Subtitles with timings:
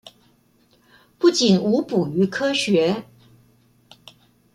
[1.19, 3.05] 不僅無補於科學